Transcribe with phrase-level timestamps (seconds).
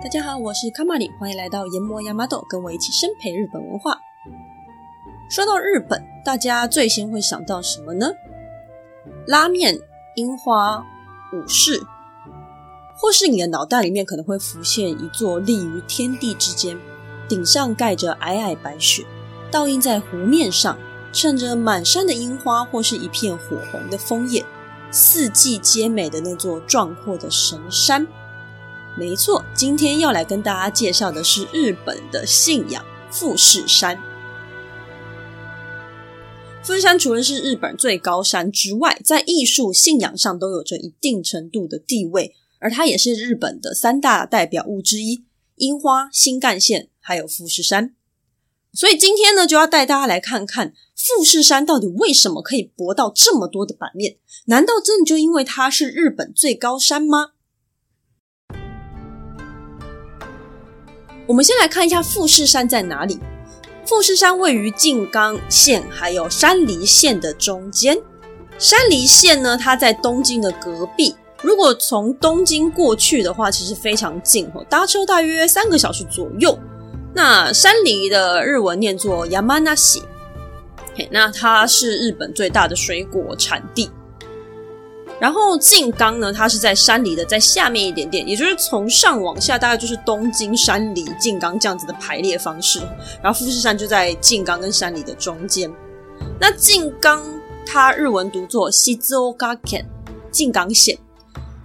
[0.00, 3.98] 大家好，我是卡玛里，欢迎来到研磨亚麻豆，跟我一起深培日本文化。
[5.28, 8.06] 说到日本，大家最先会想到什么呢？
[9.26, 9.76] 拉面、
[10.14, 10.78] 樱花、
[11.32, 11.82] 武士，
[12.94, 16.78] 或是你的脑袋里面可能会浮现一座立于天地之间，
[17.28, 19.04] 顶上盖着皑皑白雪，
[19.50, 20.78] 倒映在湖面上，
[21.12, 24.44] 衬着满山的樱花或是一片火红的枫叶。
[24.92, 28.06] 四季皆美的那座壮阔的神山，
[28.98, 33.96] 没错，今天要来跟大家介绍的是日本的信仰富士山。
[36.62, 45.24] 富士山除了是日本最高山之外，在艺术信仰上都有着一定程度的地位，而它也是日本的三大代表物之一：
[45.56, 47.94] 樱花、新干线，还有富士山。
[48.72, 54.16] 所以今天呢，就要带大家来看看富士山到底为什么可以博到这么多的版面？
[54.46, 57.32] 难道真的就因为它是日本最高山吗？
[61.26, 63.18] 我们先来看一下富士山在哪里。
[63.84, 68.00] 富士山位于静冈县还有山梨县的中间。
[68.56, 71.16] 山梨县呢，它在东京的隔壁。
[71.42, 76.56] 如果从东京过去的话，其实非常近哦，搭车大约三个小时左右。
[77.14, 80.02] 那山梨的日文念作 Yamanashi，
[81.10, 83.90] 那它是日本最大的水果产地。
[85.18, 92.78] 然后静冈呢，它是在山梨的在下面一点点，也就是从上往下大概就是东京、山梨、静冈这样子的排列方式。
[93.22, 95.70] 然后富士山就在静冈跟山梨的中间。
[96.38, 97.22] 那静冈
[97.66, 99.84] 它日文读作 Shizuoka Ken，
[100.30, 100.96] 静冈县。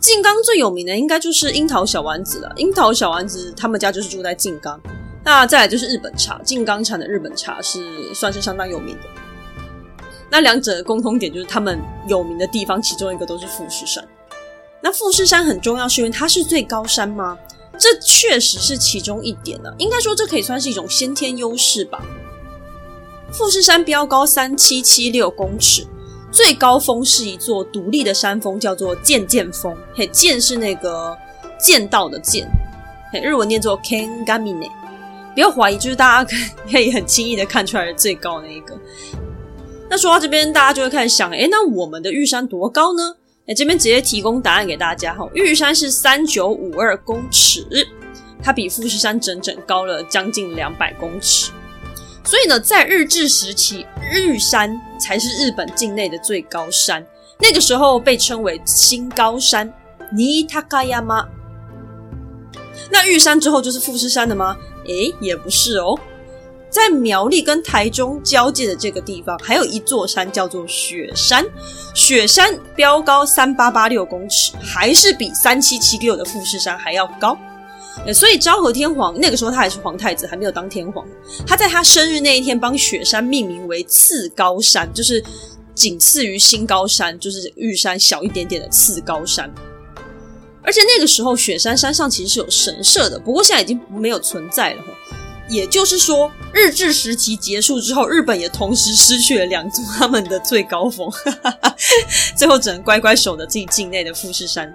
[0.02, 2.52] 静冈最有名的应该就是樱桃小丸子了。
[2.58, 4.78] 樱桃小丸子他们家就是住在静冈。
[5.26, 9.10] 那再来就是日本茶，静冈产的日本茶是算是相当有名的。
[10.30, 14.08] 那两者的共通点就是他们有名的地方，其中一个都是富士山。
[14.82, 17.36] 那富士山很重要，是因为它是最高山吗？
[17.76, 19.76] 这确实是其中一点呢、啊。
[19.80, 22.00] 应该说，这可以算是一种先天优势吧。
[23.32, 25.88] 富士山标高三七七六公尺，
[26.32, 29.76] 最高峰是一座独立的山峰，叫做剑剑峰。
[29.96, 31.18] 嘿，剑是那个
[31.60, 32.48] 剑道的剑，
[33.12, 34.70] 嘿，日文念作 Kengamine。
[35.36, 36.38] 不要怀疑，就是大家
[36.72, 38.76] 可以很轻易的看出来的最高那一个。
[39.90, 43.14] 那说到这边，大家就会开始想，诶，那我们的玉山多高呢？
[43.48, 45.30] 诶，这边直接提供答案给大家哈。
[45.36, 47.64] 玉山是三九五二公尺，
[48.42, 51.52] 它比富士山整整高了将近两百公尺。
[52.24, 57.06] 所以呢，在日治时期，玉山才是日本境内的最高山，
[57.40, 59.72] 那个时候被称为新高山。
[60.18, 61.28] 新高山。
[62.90, 64.58] 那玉山之后就是富士山的吗？
[64.88, 65.98] 诶，也不是哦，
[66.70, 71.46] 在苗栗跟台中交界的这个地方，还有一座山叫做雪山。
[71.94, 77.38] 雪山标高三八八六公尺，还是比三七七六的富士山还要高。
[78.14, 81.08] 所以昭和天皇那个时候他还是皇太子，还没有当天皇。
[81.48, 85.24] 他在他生日那一天帮雪山命名为次高山，就是
[85.74, 89.50] 仅次于新高山，就是玉山小一点点的次高山。
[90.66, 94.84] 而且那个时候，雪山山上其实是有神社的，不过现在已经没有存在了。
[95.48, 101.08] 也就是说，日治时期结束之后，日本也同时失去了两座他们的最高峰，
[102.36, 104.74] 最后只能乖乖守着自己境内的富士山。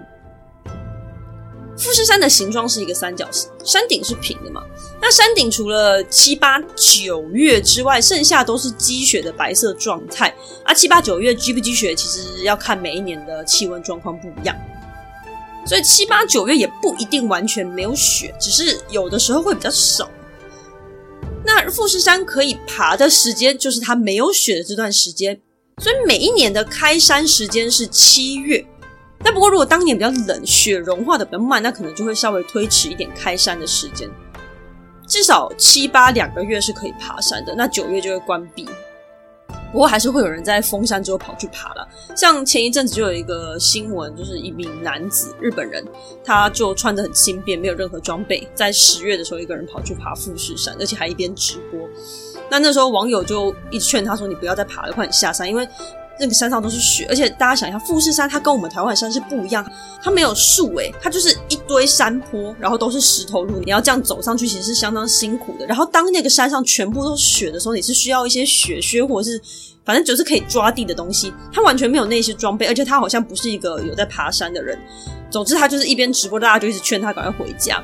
[1.77, 4.63] 富士山的形状是一个三角形，山顶是平的嘛？
[5.01, 10.33] 那山顶除了七八九月之外，剩下都是积雪的白色状态。
[10.63, 14.55] 啊，七八九月积不积雪，其实要看每一年的气温状况不一样。
[15.65, 20.09] 所以七八九月也不一定完全没有雪，只是有的时候会比较少。
[21.43, 25.39] 那富士山可以爬的时间就是它没有雪的这段时间，
[25.81, 28.65] 所以每一年的开山时间是七月。
[29.23, 34.09] 那不过如果当年比较冷，雪融化的比较慢，那可能就会稍微推迟一点开山的时间。
[35.07, 38.67] 至少七八两个月是可以爬山的，那九月就会关闭。
[39.71, 45.83] 不过还是会有人在封山之后跑去爬了，像前一阵子就有一个新闻，就是一名男子，日本人，
[46.23, 51.79] 他就穿得很轻便，没有任何装备，在十月的时候一个人跑去爬富士山，而且还一边直播。
[52.49, 55.67] 那那时候网友就一直劝他说：“你不要再爬了，快点下山，因为。”
[56.19, 59.65] 那个山上都是雪，而且大家想一下，富士山它跟我们台湾山是不一样，
[60.03, 65.65] 它没有树诶，它就是一堆山坡，然后都是石头路，你要这样走上去，其实是相当辛苦的。
[65.65, 69.41] 然后当那个山上全部都是雪的时候，你是需要一些雪靴或者是
[69.91, 74.79] 反正就是可以抓地的东西，他完全没有那些装备，而且他好像不是一个有在爬山的人。
[75.29, 77.83] 总之，他就是一边直播，大家就一直劝他赶快回家，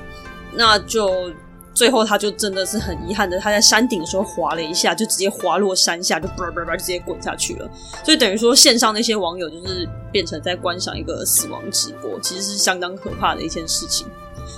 [0.53, 1.29] 那就。
[1.73, 7.69] 最后他就真的是很遗憾的，他在山顶的时候滑了一下，就直接滑落山下，就叭叭叭直接滚下去了。
[8.03, 14.07] 所以等于说线上那些网友就是变成在观赏一个死亡直播，其实是相当可怕的一件事情。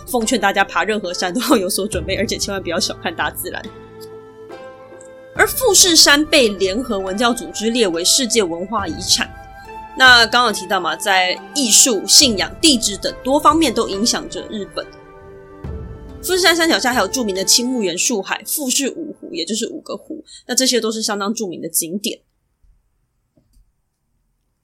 [0.08, 3.62] 奉劝大家爬任何山都要有所准备，而且千万不要小看大自然。
[5.40, 9.34] 而富士山被联合文教组织列为世界文化遗产。
[9.96, 14.86] 那刚刚提到嘛，在艺术、信仰、地质等多方面都影响着日本。
[16.22, 20.22] 富士山山脚下还有著名的青木原树海、富士五湖，也就是五个湖。
[20.46, 22.20] 那这些都是相当著名的景点。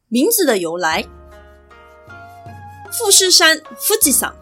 [0.09, 1.05] 名字的由来，
[2.91, 4.35] 富士山富士山。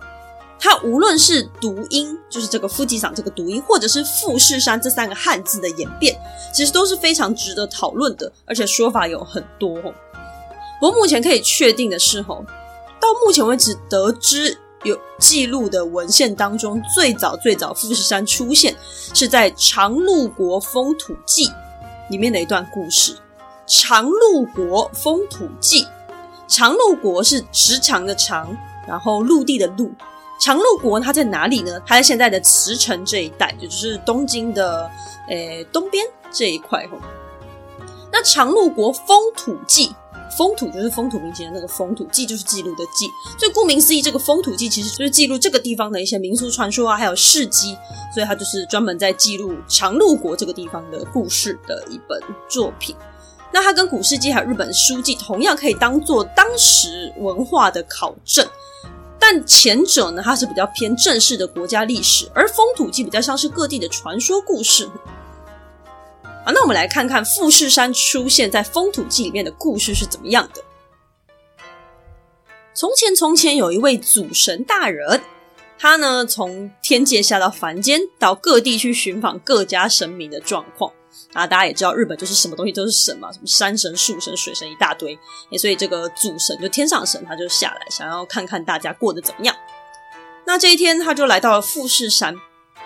[0.60, 6.18] 它无论是读音，就是这个富士山这个读音，或者是富士山这三个汉字的演变，
[6.54, 9.76] 其实都是非常值得讨论的，而且说法有很多。
[10.80, 12.46] 不过目前可以确定的是，吼，
[13.00, 18.74] 到目前为止得知有记录的文献当中，最早最早富士山出现
[19.14, 21.46] 是在《长鹿国风土记》
[22.10, 23.18] 里面的一段故事。
[23.66, 25.88] 长鹿国风土记，
[26.48, 28.56] 长鹿国是时长的长，
[28.88, 29.92] 然后陆地的陆。
[30.40, 31.80] 长鹿国它在哪里呢？
[31.86, 34.90] 它在现在的茨城这一带，也就是东京的
[35.30, 36.86] 诶东边这一块。
[36.88, 36.98] 吼，
[38.12, 39.96] 那长鹿国风土记，
[40.38, 43.08] 风土就是风土民情的那个风土，记就是记录的记。
[43.40, 47.78] 所以顾名思义，这个风土记其实就是记录这个地方的一些民俗传说啊，还有事迹。
[48.14, 52.96] 所以它就是专门在记录长鹿国这个地方的故事的一本作品。
[53.52, 58.46] 那它跟古事记还有日本书记同样可以当做当时文化的考证。
[59.26, 64.90] 但前者呢，它是比较偏正式的国家历史，而风土记比较像是各地的传说故事。
[66.24, 70.62] 啊，那我们来看看富士山出现在风土记里面的故事是怎么样的。
[72.74, 75.22] 从前，从前有一位祖神大人，
[75.80, 80.92] 他呢从天界下到凡间，到各地去寻访各家神明的状况。
[81.34, 85.18] 啊，大家也知道日本就是什么东西都是神嘛，什么山神、树神、水神一大堆，
[85.58, 89.56] 所以这个主神就天上神，他就下来想要看看大家过得怎么样。
[90.46, 92.36] 那这一天他就来到了富士山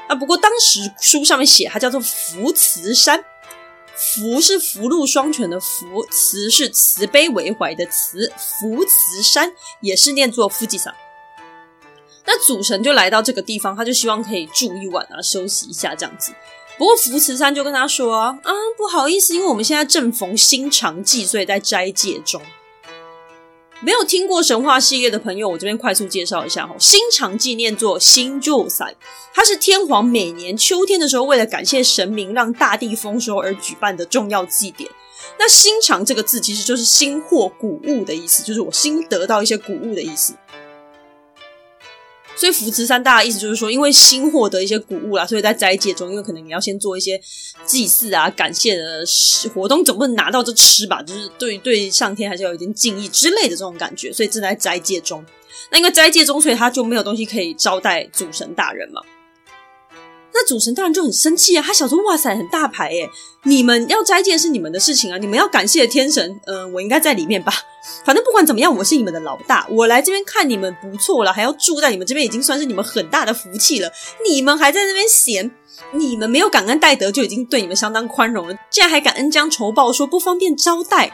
[0.08, 3.22] 啊，不过当时书上面写它叫做福慈山，
[3.96, 9.52] 福是福禄双全的福，慈是慈悲为怀的慈，福慈山
[9.82, 10.96] 也是念作富士山。
[12.26, 16.32] 那主神就来到这个地方，他就希望可以住一晚啊，休息一下这样子。
[16.78, 22.42] 不过福慈山就跟他说：“啊，不好意思，因为我们现在正逢新长季，所以在斋戒中。
[23.80, 26.76] 没有听过神话系列的朋友，我这边快速介绍一下哈。
[26.80, 28.96] 新长纪念作新旧赛，
[29.34, 34.90] 它是天皇每年秋天的时候，为了感谢神明，让大地丰收而举办的重要祭典。
[35.40, 40.34] 那新长这个字其实就是新获谷物的意思，就是我新得到一些谷物的意思。”
[42.38, 47.20] 所以扶持三大的意思就是说，因为新获得一些谷物啦，所以在斋戒中，因为可能你要先做一些
[47.66, 49.04] 祭祀啊、感谢的
[49.54, 51.02] 活动，总不能拿到就吃吧？
[51.02, 55.26] 就是对对上天还是要有点敬意之类的这种感觉，所以正在斋戒中。
[55.72, 59.02] 那因为斋戒中，所以他就没有东西可以招待主神大人嘛。
[60.40, 63.10] 那主神大人就很生气啊，他想说：“哇塞，很大牌耶！
[63.44, 67.52] 你们要斋戒是你们的事情啊，你们要感谢天神，嗯、呃，我应该在里面吧？
[68.06, 73.92] 反正不管怎么样，我是你们的老大，我来这边看你们不错了，还要住在你们这边，已经算是你们很大的福气了。
[74.30, 75.50] 你们还在那边嫌，
[75.94, 81.12] 你们没有感恩戴德，就已经对你们相当宽容了，竟然还敢恩将仇报，说不方便招待，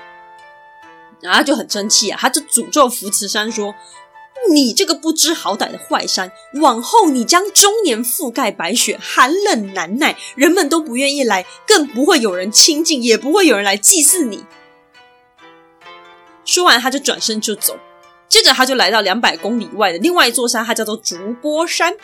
[1.21, 3.73] 然后他就很生气啊，他就诅咒福慈山说。”
[4.51, 14.43] 你这个不知好歹的坏山，往后你将终年覆盖白雪，寒冷难耐，人们都不愿意来，更不会有人亲近，也不会有人来祭祀你。
[16.43, 17.77] 说完，他就转身就走。
[18.27, 21.95] 接着，他就来到两百公里外的另外一座山，它叫做竹波山。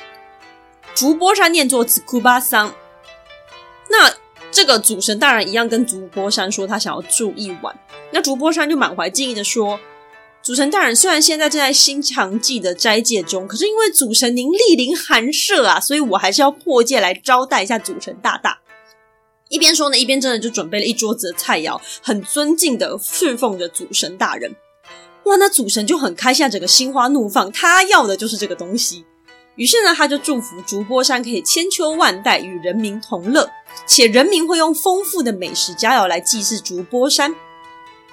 [0.95, 2.74] 竹波山念作子库巴桑。
[3.89, 4.13] 那
[4.51, 7.77] 这个主神大人一样跟竹波山说，他想要住一晚。
[8.12, 9.79] 那竹波山就满怀敬意的说。
[10.50, 18.58] 主神大人虽然现在正在新长记的斋戒中，可是因为主神您莅临寒舍啊，所以我还是要破戒来招待一下主神大大。
[19.50, 24.56] 一边说呢，一边真的就准备了一桌子的菜肴，很尊敬的侍奉着主神大人。
[25.25, 29.06] 哇，那主神就很开心，整个心花怒放，他要的就是这个东西。
[29.56, 33.48] 于是呢，他就祝福竹波山可以千秋万代与人民同乐，
[33.86, 37.36] 且人民会用丰富的美食佳肴来祭祀竹波山。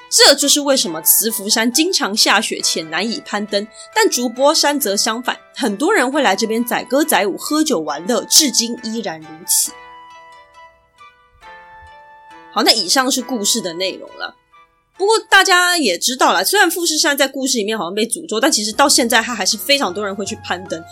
[0.09, 9.73] 这就是为什么慈福山经常下雪且难以攀登，但竹波山则相反，很多人会来这边载歌载舞、喝酒玩乐，至今依然如此。
[12.53, 14.35] 好，那以上是故事的内容了。
[14.97, 20.83] 不过大家也知道了，虽然富士山在故事里面好像被诅咒，但其实到现在它还是非常多人会去攀登。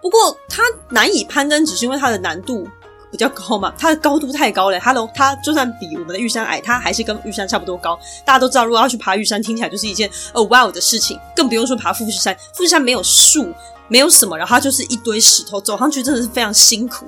[0.00, 2.66] 不过它难以攀登，只是因为它的难度
[3.12, 4.80] 比较高嘛，它的高度太高了。
[4.80, 7.96] 它的它就算比我们的玉山矮，它还是跟玉山差不多高。
[8.24, 12.34] 大家都知道，如果要去爬玉山，听起来就是一件哦哇哦的事情，更不用说爬富士山。
[12.54, 13.52] 富士山没有树，
[13.88, 17.06] 没有什么，然后它就是一堆石头，走上去真的是非常辛苦。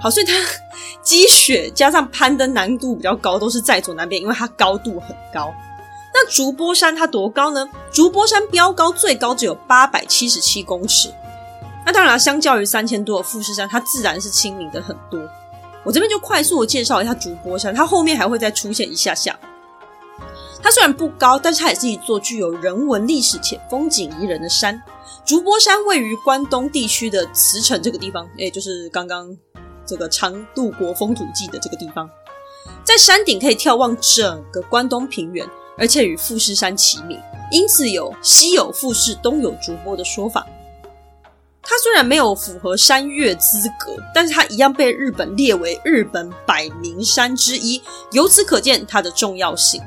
[0.00, 0.32] 好，所以它
[1.02, 5.52] 积雪加上攀登难度比较高，都是在左南边，因为它高度很高。
[6.14, 7.68] 那竹波山它多高呢？
[7.90, 11.12] 竹波山标高最高只有八百七十七公尺。
[11.84, 15.20] 那当然，相较于三千多的富士山，它自然是亲民的很多。
[15.84, 19.38] 我这边就快速的介绍一下竹波山，它后面还会再出现一下下。
[20.62, 24.80] 它虽然不高，但是它也是一座具有人文历史且风景宜人的山。
[25.24, 29.36] 竹波山位于关东地区的茨城这个地方，也就是刚刚。
[29.84, 32.08] 这个长渡国风土记的这个地方，
[32.84, 35.44] 在山顶可以眺望整个关东平原，
[35.76, 37.20] 而且与富士山齐名，
[37.50, 40.46] 因此有西有富士，东有竹波的说法。
[41.62, 49.80] 它虽然没有符合山岳资格，但是它一样被日本列为日本百名山之一，由此可见它的重要性。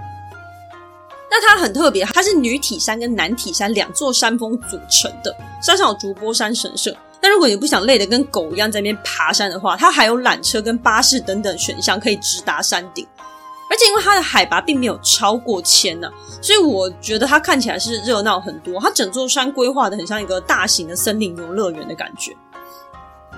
[1.30, 6.96] 那它很特别，它是女体山跟男体山两座山峰组成的，山上有竹波山神社。
[7.20, 13.06] 但如果你不想累得跟狗一样在那边爬山的话，它还有缆车跟巴士等等选项可以直达山顶。
[13.70, 16.10] 而且因为它的海拔并没有超过千呢、
[16.42, 18.80] 所以我觉得它看起来是热闹很多。
[18.80, 22.36] 它整座山规划的很像一个大型的森林游乐园的感觉。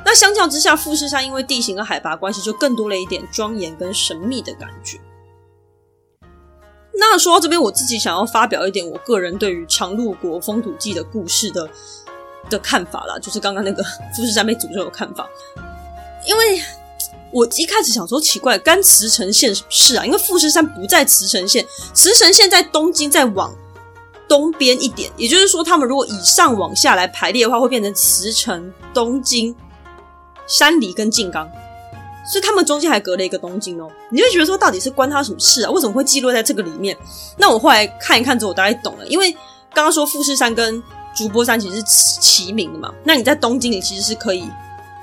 [0.05, 5.00] 那相较之下，富士山因为地形和海拔关系，就更多了一点庄严跟神秘的感觉。
[6.93, 11.69] 那说到这边，我自己想要发表一点我个人对于长鹿国风土记的故事的。
[12.50, 13.84] 的看法啦，就是刚刚那个
[14.15, 15.27] 富士山被诅咒的看法。
[16.25, 16.62] 因为
[17.31, 20.05] 我一开始想说奇怪，干茨城县什么事啊？
[20.05, 23.53] 因为富士山不在茨城县，茨城县在东京，再往
[24.27, 25.12] 东边一点。
[25.17, 29.55] 也就是说，他们如果以上往下来排列的话，会变成茨城、东京、
[30.48, 31.50] 山梨跟静冈。
[32.29, 33.89] 所以他们中间还隔了一个东京哦。
[34.12, 35.72] 你就觉得说，到底是关他什么事啊？
[35.72, 36.98] 为什么会记录在这个里面？
[37.38, 39.07] 那我后来看一看之后，我大概懂了。
[39.07, 39.31] 因为
[39.74, 40.84] 刚刚说富士山跟
[41.15, 44.43] 竹波山其实是齐名的嘛，那你在东京，你其实是可以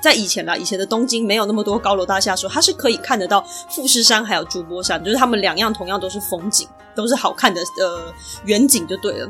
[0.05, 8.13] 在以前啦，以前的东京没有那么多高楼大厦的时候，它是可以看得到富士山还有竹波山，就是他们两样同样都是风景，都是好看的呃
[8.45, 9.27] 远景就对了。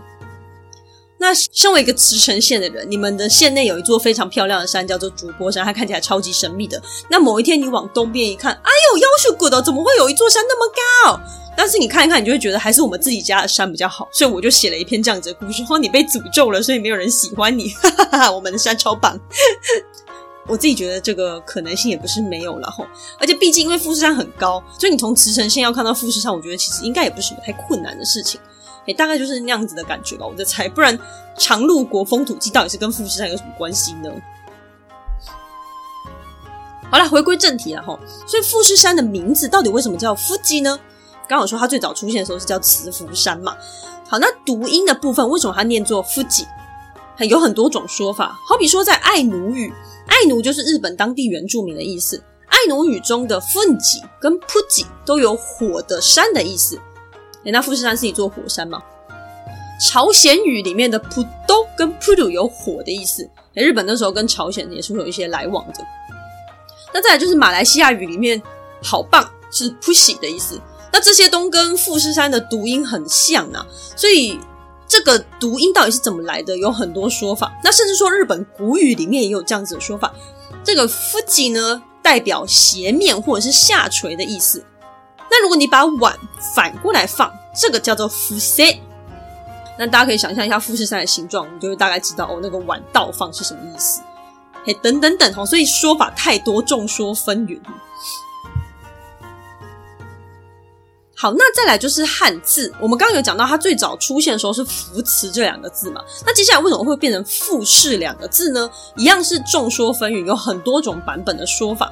[1.17, 6.79] 那身为一个茨城县的人，你们的县内有一座非常漂亮的山，叫做竹波山，它看起来超级神秘的。
[7.10, 11.20] 那某一天你往东边一看，哎呦，要是 good，，怎么会有一座山那么高？
[11.58, 17.70] 但是你看一看，你就会觉得还是我们自己家的山比较好，所以我就写了一篇这样子的故事，说你被诅咒了，所以没有人喜欢你。
[17.82, 19.17] 哈哈哈，我们的山超棒，
[20.47, 22.85] 我自己觉得这个可能性也不是没有了吼。
[23.19, 28.39] 而且毕竟因为富士山很高，所以你从茨城县要看到富士山，我觉得其实应该也不是什么太困难的事情。
[28.87, 30.69] 哎，大概就是那样子的感觉吧，我在猜。
[30.69, 30.97] 不然
[31.37, 34.11] 长陆国风土记到底是跟富士山有什么关系呢？
[36.91, 37.99] 好了，回归正题了吼。
[38.27, 40.79] 所以富士山的名字到底为什么叫富士呢？
[41.27, 43.57] 刚好说它最早出现的时候是叫慈福山嘛。
[44.07, 46.45] 好，那读音的部分为什么它念作富士？
[47.19, 48.38] 有很多种说法。
[48.48, 49.72] 好比说在爱奴语，
[50.07, 52.22] 爱奴就是日本当地原住民的意思。
[52.48, 56.79] 爱奴语中的奋起跟噗吉都有火的山的意思。
[57.43, 58.81] 诶，那富士山是一座火山吗？
[59.86, 63.29] 朝鲜语里面的噗都跟噗鲁有火的意思。
[63.55, 65.86] 诶，日本那时候跟朝鲜也是会有一些来往的。
[66.93, 68.41] 那再来就是马来西亚语里面
[68.81, 70.60] 好棒是噗喜的意思。
[70.93, 73.67] 那这些都跟富士山的读音很像啊，
[73.98, 74.39] 所以
[74.95, 76.57] 这个读音到底是怎么来的？
[76.57, 77.51] 有很多说法。
[77.61, 80.13] 那甚至说日本古语里面也有这样子的说法。
[80.63, 84.63] 这个富士呢，代表斜面或者是下垂的意思。
[85.29, 86.17] 那如果你把碗
[86.55, 88.79] 反过来放，这个叫做伏塞。
[89.77, 93.99] 那大家可以想象一下富士山的形状，你就会大概知道哦，那个碗倒放是什么意思。
[94.63, 97.59] 嘿，等等等哦，所以说法太多，众说纷纭。
[101.25, 102.72] 好，那再来就是汉字。
[102.79, 106.00] 我们刚刚有讲到，它最早出现的时候是“福慈”这两个字嘛。
[106.24, 108.70] 那接下来为什么会变成“富士”两个字呢？
[108.96, 111.91] 一样是众说纷纭，有很多种版本的说法。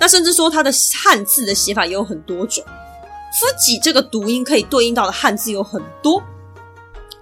[0.00, 2.64] 那甚至说它的汉字的写法也有很多种。
[3.38, 6.22] 夫己这个读音可以对应到的汉字有很多。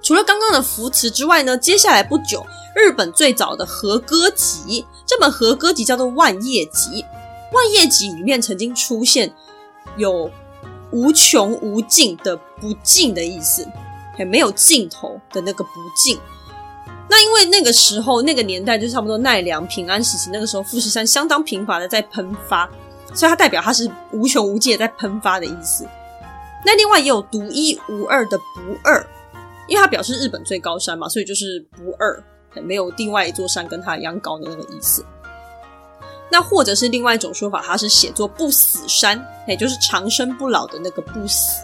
[0.00, 6.90] 除了刚刚的“福慈”之外呢，接下来不久，日本最早的和歌集，这本和歌集叫做《万叶集》。
[7.52, 9.34] 《万叶集》里面曾经出现
[9.96, 10.30] 有。
[10.92, 13.66] 无穷无尽的不尽的意思，
[14.16, 16.18] 还没有尽头的那个不尽。
[17.08, 22.68] 那因为那个时候那个年代就差不多奈良平安时期，那个时候富士山相当频繁的在喷发，
[23.14, 25.86] 所以它代表它是无穷无尽的在喷发的意思。
[26.64, 28.44] 那另外也有独一无二的不
[28.84, 29.04] 二，
[29.66, 32.22] 因为它表示日本最高山嘛，所以就是不二。
[32.62, 35.04] 没有另外一座山跟它一样高的那个意思。
[36.30, 41.62] 那或者是另外一种说法，它是写作不死山，也就是长生不老的那个不死。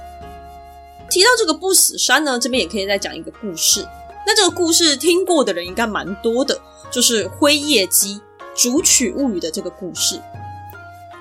[1.08, 3.87] 提到这个不死山呢，这边也可以再讲一个故事。
[4.26, 8.20] 那这个故事听过的人应该蛮多的，就是辉夜姬
[8.56, 10.20] 竹取物语的这个故事。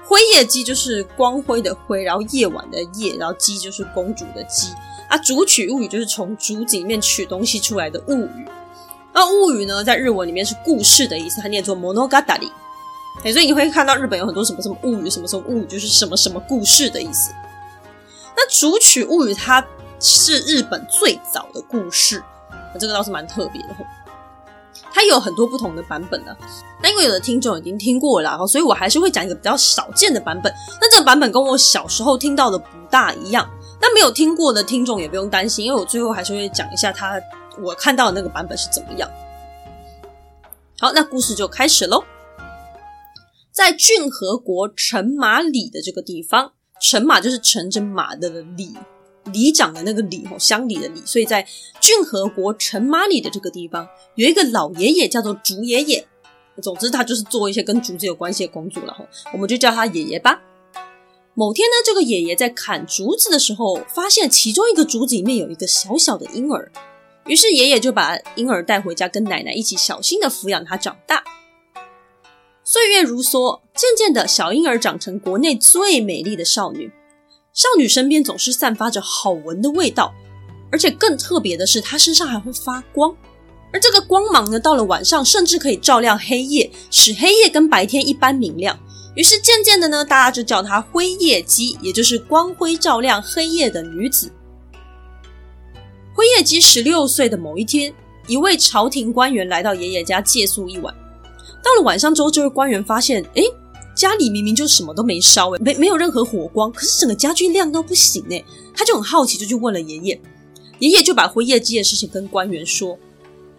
[0.07, 4.69] 辉夜姬就是光辉的辉，然后夜晚的夜，然后姬就是公主的姬
[5.07, 5.15] 啊。
[5.19, 8.47] 竹取物语就是从竹子里面取东西出来的物语。
[9.13, 12.49] 那物语呢，在日文里面是故事的意思，它念作 monogatari。
[13.23, 17.31] 所以你会看到日本有很多什么什么物语，什么什么物语，就是什么什么故事的意思。
[18.37, 19.65] 那竹取物语它
[19.99, 22.23] 是日本最早的故事，
[22.79, 23.69] 这个倒是蛮特别的。
[24.93, 26.35] 它有很多不同的版本呢。
[26.81, 30.53] 那因为有的听众已经听过了，所以我还是会讲一个比较少见的版本。
[30.79, 33.49] 那这个版本跟我小时候听到的不大一样。
[33.81, 37.19] 那没有听过的听众也不用担心，因为我最后还是会讲一下它
[37.61, 39.09] 我看到的那个版本是怎么样。
[40.79, 42.03] 好，那故事就开始喽。
[43.55, 48.73] 在骏河国陈马里的这个地方，陈马就是乘着马的里，
[49.31, 51.01] 里长的那个里吼，乡里的里。
[51.05, 51.47] 所以在
[51.79, 56.05] 骏河国陈马里的这个地方，有一个老爷爷叫做竹爷爷。
[56.61, 60.41] 总之，他就是做一些跟竹子有关系的工作了吼，我们就叫他爷爷吧。
[61.33, 66.69] 某天呢，这个爷爷在砍竹子的时候，发现其中一个竹子里面有一个小小的婴儿，
[67.25, 71.23] 于是爷爷就把婴儿带回家，跟奶奶一起小心的抚养他长大。
[72.67, 76.91] 岁月如梭，渐渐的小婴儿长成国内最美丽的少女。
[77.53, 80.11] 少女身边总是散发着好闻的味道，
[80.71, 83.15] 而且更特别的是，她身上还会发光。
[83.71, 88.75] 而这个光芒呢，到了晚上甚至可以照亮黑夜，使黑夜跟白天一般明亮。
[89.15, 94.31] 于是渐渐的呢，大家就叫她辉夜姬，也就是光辉照亮黑夜的女子。
[96.15, 97.93] 辉夜姬十六岁的某一天，
[98.25, 100.91] 一位朝廷官员来到爷爷家借宿一晚。
[101.65, 103.43] 到了晚上之后，这位官员发现，诶，
[103.95, 108.45] 家里明明就什么都没烧，诶，没没有任何火光，可是整个家具亮到不行，诶，
[108.75, 110.21] 他就很好奇，就去问了爷爷。
[110.77, 112.95] 爷爷就把辉夜姬的事情跟官员说。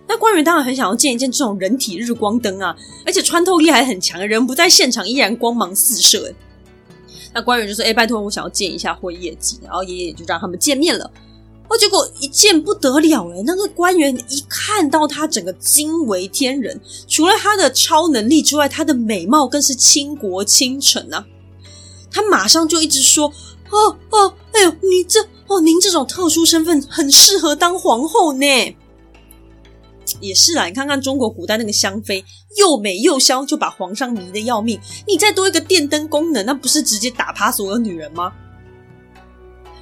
[0.06, 6.26] 那官员当然很想要见一见这种人体日光灯啊，而且穿透力还很强，人不在现场依然光芒四射。
[6.26, 6.34] 诶，
[7.34, 11.10] 那官员就说：“诶，拜托，我想要见一下辉夜姬。”然后爷爷就让他们见面了。
[11.68, 16.80] 哦，结果一见不得了诶，那个官员一看到他，整个惊为天人。
[17.08, 21.26] 除了他的超能力之外，他的美貌更是倾国倾城啊！
[22.10, 23.26] 他马上就一直说
[23.70, 28.46] ：“哦哦，哎呦，你这哦，您这种特殊身份很适合当皇后呢。”
[30.20, 32.24] 也是啦，你看看中国古代那个香妃，
[32.56, 34.80] 又美又香，就把皇上迷得要命。
[35.06, 38.32] 你再多一个电灯功能，那不是直接打趴所有女人吗？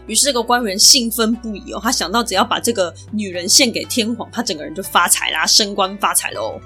[0.06, 6.60] 于是这个官员兴奋不已哦，他想到只要把这个女人献给天皇，他整个人就发财啦，升官发财喽。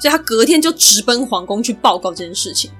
[0.00, 2.70] 所以他隔天就直奔皇宫去报告这件事情。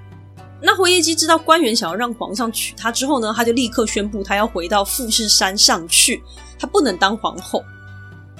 [0.61, 6.23] 那辉夜姬知道官员想要让皇上娶她之后呢，他就立刻宣布他要回到富士山上去，
[6.59, 7.65] 他不能当皇后。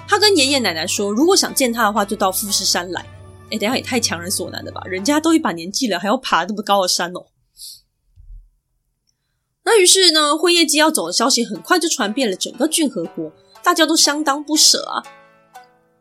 [0.07, 3.05] 他跟爷爷奶奶说，如果想见他的话，就到富士山来。
[3.51, 4.83] 哎，等下也太强人所难了吧？
[4.87, 7.25] 人家都一把年纪了，还要爬那么高的山哦。
[9.69, 13.31] 那于是呢，辉夜姬要走的消息很快就传遍了整个骏河国，
[13.63, 15.03] 大家都相当不舍啊。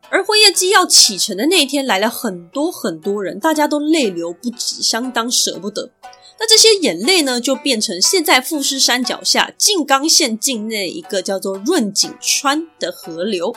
[0.09, 5.91] 而辉夜姬要启程的那一天，来了很多很多人，大家都泪流不止，相当舍不得。
[6.39, 13.53] 那这些眼泪呢，就变成现在富士山脚下静冈县境内一个叫做润景川的河流。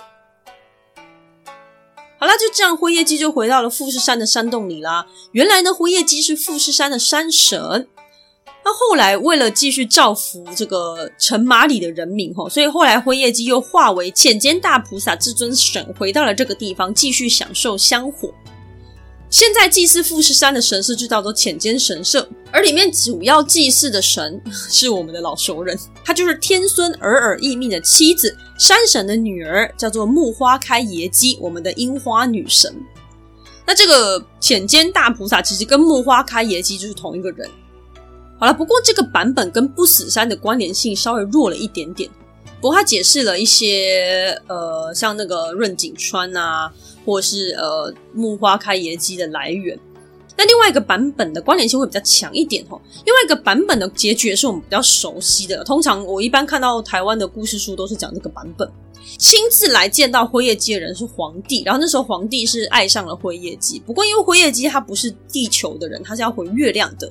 [2.19, 5.07] 好啦，就这样，辉夜姬就回到了富士山的山洞里啦。
[5.31, 7.87] 原来呢，辉夜姬是富士山的山神。
[8.73, 18.33] 后来为了继续造福这个乘马里的人民吼，所以后来辉夜姬又化为浅间大菩萨至尊神，回到了这个地方，继续享受香火。
[19.29, 32.75] 现在祭祀富士山的神社就叫做浅间神社，而里面主要祭祀的神 是我们的老熟人，他就是天孙尔尔义命的妻子，山神的女儿，叫做木花开野姬，我们的樱花女神。
[33.65, 37.49] 那这个浅间大菩萨其实跟木花开野姬就是同一个人。
[38.41, 42.09] 好了，不过这个版本跟不死山的关联性稍微弱了一点点。
[42.59, 46.73] 不过他解释了一些，呃，像那个润景川啊，
[47.05, 49.79] 或是呃木花开耶姬的来源。
[50.39, 52.81] 那另外一个版本的关联性会比较强一点哦。
[53.05, 55.63] 另外一个版本的结局也是我们比较熟悉的。
[55.65, 58.67] 通常我一般看到台湾的故事书都是讲这个版本。
[59.19, 63.79] 亲自来见到辉夜姬的人是皇帝，然后那时候皇帝是爱上了辉夜姬。
[63.81, 67.11] 不过因为辉夜姬他不是地球的人，他是要回月亮的。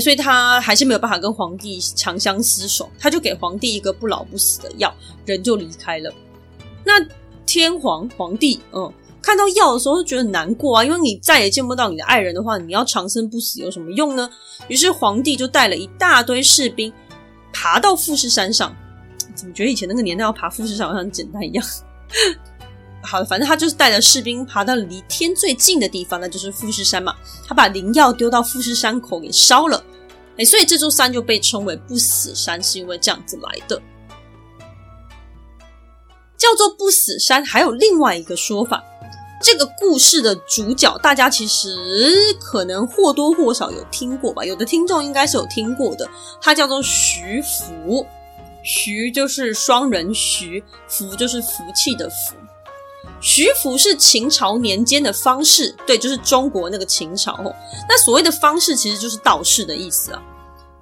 [0.00, 4.92] 所以他还是没有办法跟皇帝长相厮守，他就给皇帝一个不老不死的药，
[5.24, 6.12] 人就离开了。
[6.84, 6.94] 那
[7.46, 14.28] 天皇皇帝，嗯，看到药的时候就觉得难过啊，因为你再也见不到你的爱人的话，你要长生不死有什么用呢？
[14.68, 16.92] 于是皇帝就带了一大堆士兵
[17.52, 18.74] 爬到富士山上。
[19.34, 21.64] 怎么觉得以前那个年代要爬富士山好像很简单一样？
[23.04, 27.14] 好的，反正他就是带着士兵爬到离天最近的地方，那就是富士山嘛。
[27.46, 29.84] 他把灵药丢到富士山口给烧了，
[30.38, 33.80] 哎，所以这座山就被称为不死山，是因为这样子来的。
[36.36, 38.82] 叫做不死山，还有另外一个说法。
[39.42, 44.44] 这个故事的主角，大家其实可能或多或少有听过吧？
[44.44, 46.08] 有的听众应该是有听过的。
[46.40, 48.06] 他叫做徐福，
[48.62, 52.36] 徐就是双人徐，福就是福气的福。
[53.24, 57.34] 徐福是秦朝年间的方士，对，就是中国那个秦朝。
[57.88, 60.22] 那所谓的方士，其实就是道士的意思啊。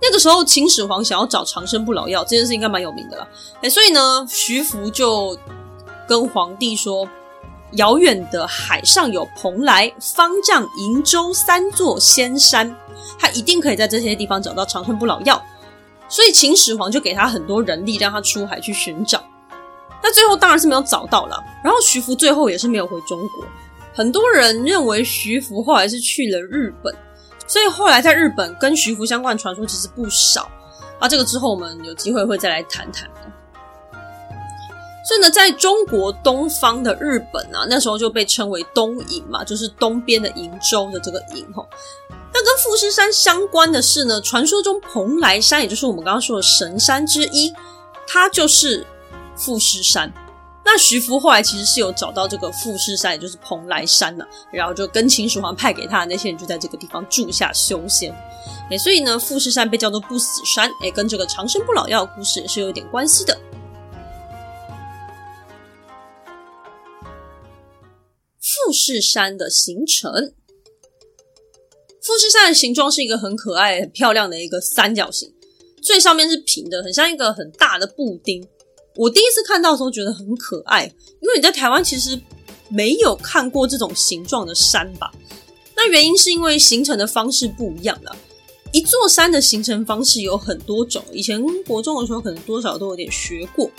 [0.00, 3.28] 那个时候，秦始皇想要找长生不老药，这件事应该蛮有名的了。
[3.62, 5.38] 哎，所以呢，徐福就
[6.08, 7.08] 跟皇帝说。
[7.76, 12.76] 遥远的海上有蓬莱、方丈、瀛洲三座仙山，
[13.18, 15.42] 他一定可以在这些地方找到长生不老药。
[16.06, 19.24] 所以秦始皇就给他很多人力，让他出海去寻找。
[20.02, 21.42] 那最后当然是没有找到了。
[21.62, 23.44] 然后徐福最后也是没有回中国。
[23.94, 26.94] 很多人认为徐福后来是去了日本，
[27.46, 30.50] 所以后来在日本跟徐福相关的传说其实不少。
[30.98, 33.08] 啊，这个之后我们有机会会再来谈谈。
[35.04, 41.66] 所以呢，在中国东方的日本啊，那时候就被称为东瀛嘛，就是东边的瀛洲的这个瀛吼。
[42.32, 47.52] 那跟富士山相关的是呢，传说中蓬莱山，也就是我们刚刚说的神山之一，
[48.06, 48.86] 它就是
[49.36, 50.12] 富士山。
[50.64, 58.14] 那徐福后来其实是有找到这个富士山，也就是蓬莱山呢，然后就跟秦始皇派给他的那些人就在这个地方住下修仙。
[58.70, 63.36] 诶，所以呢，富士山被叫做不死山，诶，跟这个长生不老药的故事也是有一点关系的。
[68.40, 70.10] 富士山的形成，
[72.00, 75.34] 富士山的形状是一个很可爱、很漂亮的一个三角形，
[75.82, 78.46] 最上面是平的，很像一个很大的布丁。
[78.94, 80.84] 我第一次看到的时候觉得很可爱，
[81.20, 82.20] 因为你在台湾其实
[82.68, 85.10] 没有看过这种形状的山吧？
[85.76, 88.16] 那原因是因为形成的方式不一样了。
[88.72, 93.70] 一座山的形成方式有很多种，以前国中的时候可能多少都有点学过。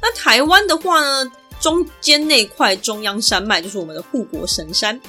[0.00, 1.32] 那台湾的话呢？
[1.60, 5.00] 中间那块中央山脉就是我们的护国神山，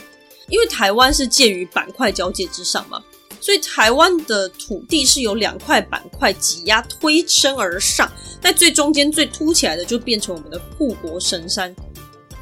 [0.48, 3.04] 因为台湾是介于板块交界之上嘛，
[3.46, 11.72] 所以台湾的土地是由两块板块挤压推升而上，在最中间最凸起来的就变成我们的护国神山，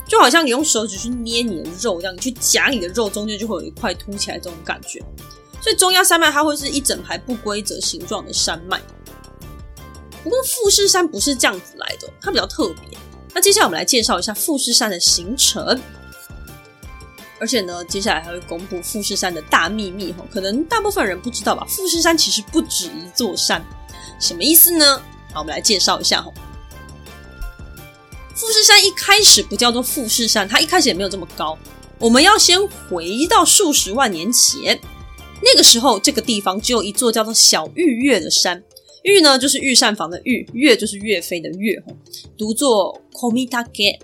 [0.08, 5.04] 就好像你用手指去捏你的肉这样，你去夹你的肉，中间就会有一块凸起来这种感觉，
[5.60, 8.82] 所以中央山脉它会是一整排不规则形状的山脉。
[10.24, 12.98] 不过富士山不是这样子来的，它比较特别。
[13.34, 15.78] 那接下来我们来介绍一下富士山的形成，
[17.44, 21.66] 而且呢，接下来还会公布富士山的大秘密哈，可能大部分人不知道吧？
[21.68, 23.62] 富士山其实不止一座山，
[24.18, 24.98] 什么意思呢？
[25.34, 26.32] 好，我们来介绍一下哈。
[28.34, 31.58] 富士山一开始不叫做富士山，它一开始也没有这么高。
[32.00, 34.80] 我们要先回到数十万年前，
[35.42, 38.64] 那个时候这个地方只有一座叫做小玉岳的山。
[39.02, 41.84] 玉呢，就是御膳房的玉；岳就是岳飞的岳，
[42.38, 44.00] 读作 Komitake。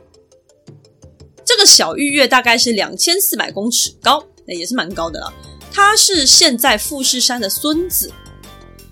[1.49, 5.33] 这个小玉月大概是两千四百公尺高，那也是蛮高的了。
[5.71, 8.13] 他是现在富士山的孙子。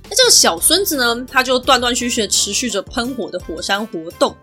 [0.10, 4.36] 那这个小孙子呢，他就断断续续持续着喷火的火山活动。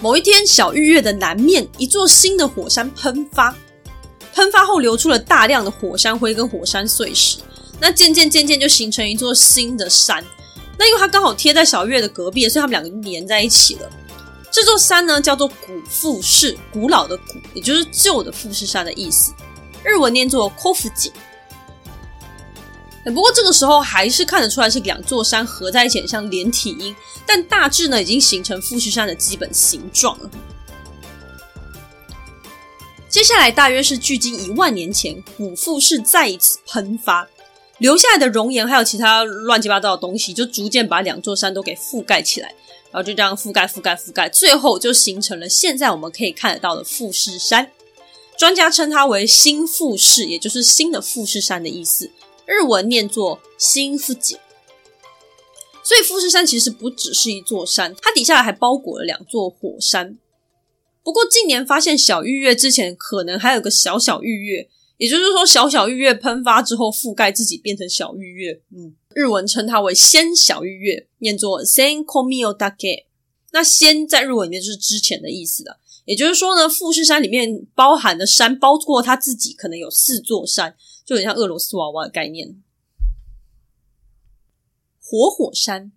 [0.00, 3.56] 某一天，小玉月的南面一座新的火山喷发，
[4.34, 7.38] 喷发后流出了大量的火山灰跟火山碎石，
[7.78, 10.24] 那渐渐渐渐就形成一座新的山。
[10.76, 13.88] 那因为它刚好贴在小月的隔壁，所以他们两个连在一起了。
[14.50, 19.32] 这座山呢，叫做古富士，古老的古，也就是旧的富士山的意思。
[19.84, 21.12] 日文念作 Kofuji。
[23.04, 26.94] 不过这个时候还是看得出来是两座山合在一起，像连体婴，
[27.26, 30.30] 但大致呢已经形成富士山的基本形状了。
[33.08, 37.26] 接下来大约是距今一万年前，古富士再一次喷发。
[37.78, 42.52] 留下来的熔岩还有其他乱七八糟的东西，就逐渐把两座山都给覆盖起来，
[42.90, 47.70] 然后就这样覆盖、覆盖、覆盖，最后就形成了现在我们可以看得到的富士山。
[48.36, 52.10] 专家称它为新富士，也就是新的富士山的意思。
[52.46, 54.38] 日文念作新富吉。
[55.82, 60.18] 所以富士山其实不只是一座山，它底下还包裹了两座火山。
[61.02, 64.68] 不过近年发现小玉月之前可能还有个小小玉月。
[64.98, 68.60] 也就是说，小小玉月喷发之后覆盖自己变成小玉月。
[68.76, 73.06] 嗯，日文称它为先小玉月，念作 Sen Komio Dake。
[73.50, 82.62] 那先在日文里面就是之前的意思的，也就是说呢，富士山里面包含的山，包括它自己，可能有四座山，就很像俄罗斯娃娃的概念。
[85.02, 85.90] 活火山。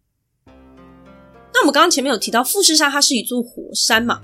[1.54, 4.20] 那我们刚刚前面有提到，富士山它是一座火山嘛？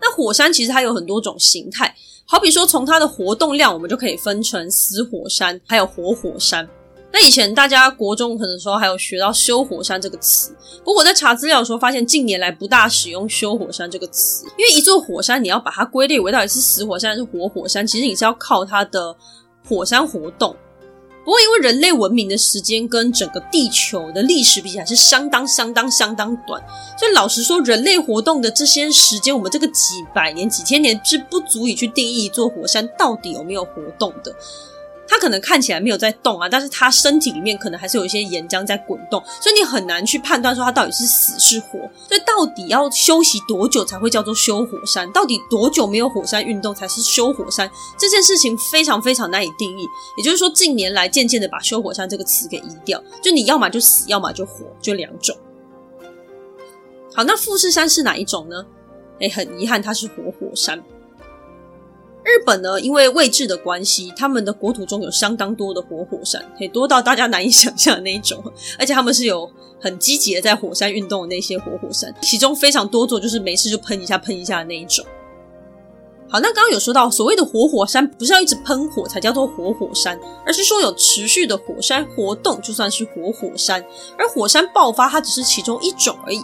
[0.00, 6.66] 那火山其实它有很多种形态，好比说从它的活动量，我们就可以分成死火山，还有活火山。
[7.12, 19.16] 那以前大家国中可能说还有学到休火山这个词，不过我在查资料的时候发现近年来不大使用休火山这个词，因为一座火山你要把它归类为到底是死火山还是活火山，其实你是要靠它的
[19.66, 20.54] 火山活动。
[21.24, 26.62] 不过因为人类文明的时间跟整个地球的历史比起来是相当相当相当短，
[26.96, 34.32] 所以老实说，人类活动的这些时间，我们这个几百年几千年是不足以去定义一座火山到底有没有活动的。
[35.08, 41.78] 它可能看起来没有在动啊，但是它身体里面可能还是有一些岩浆在滚动，所以你很难去判断说它到底是死是活。
[42.08, 45.10] 所以到底要休息多久才会叫做休火山？
[45.12, 47.70] 到底多久没有火山运动才是休火山？
[47.98, 49.86] 这件事情非常非常难以定义。
[50.16, 55.36] 也就是说，近年来渐渐的把休火山这个词给移掉，就你要么就死，要么就活，就两种。
[57.14, 58.66] 好，那富士山是哪一种呢？
[59.20, 60.82] 诶，很遗憾，它是活火山。
[62.26, 68.42] 日本呢，因为位置的关系，他们的国土中有相当多的活火山，可以多到大家难以想象的那一种。
[68.76, 69.48] 而且他们是有
[69.80, 75.06] 很积极的在火山运动的那些活火山，其中非常多座就是没事就喷一下喷一下的那一种。
[76.28, 83.84] 好，那刚刚有说到，所谓的活火山不是要一直喷火才叫做活火山，而是说有持续的火山活动就算是活火山，
[84.18, 86.38] 而火山爆发它只是其中一种而已。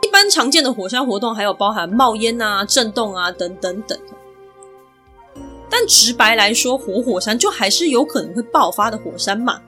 [0.00, 3.98] 一般常见的火山活动还有包含冒烟啊、震动啊等等等。
[5.78, 9.62] 但直白来说，活火山就还是有可能会爆发的火山嘛。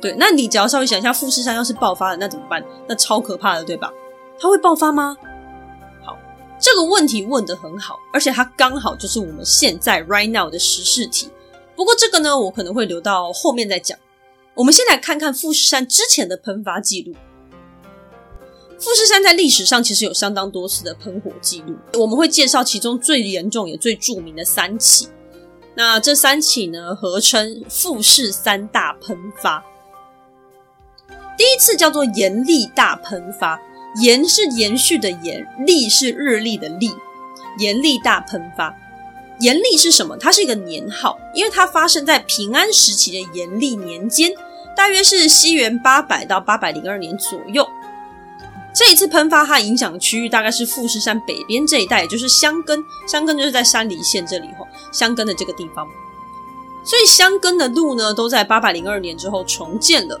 [0.00, 2.64] 对，那你只要稍微想一下，富士山要是爆发了，那怎么办？
[2.86, 3.92] 那超可怕的，对吧？
[4.38, 5.16] 它会爆发吗？
[6.04, 6.16] 好，
[6.60, 11.28] 这个问题问得很好，而且它刚好就是我们现在 right now 的时事题。
[11.74, 13.98] 不过这个呢，我可能会留到后面再讲。
[14.54, 17.12] 我们先来看看富士山之前的喷发记录。
[18.78, 25.08] 富士山在历史上其实有相当多次的喷火记录，我们会介绍其中最严重也最著名的三起。
[25.74, 29.64] 那这三起呢，合称富士三大喷发。
[31.36, 33.60] 第一次叫做延历大喷发，
[34.02, 36.94] 延是延续的延，历是日历的历，
[37.58, 38.74] 严历大喷发。
[39.40, 40.16] 严历是什么？
[40.16, 44.32] 它是一个年号，因为它发生在平安时期的严历年间，
[44.74, 47.66] 大约是西元八百到八百零二年左右。
[48.76, 52.84] 这一次喷发，它影响的区域大概是富士山北边这一带，也就是箱根。
[53.08, 55.88] 箱根就是在山梨县这里吼，箱根的这个地方。
[56.84, 60.20] 所以箱根的路呢，都在八百零二年之后重建了。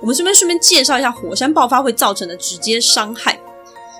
[0.00, 3.38] 我们顺便顺便介绍一下火山爆发会造成的直接伤害。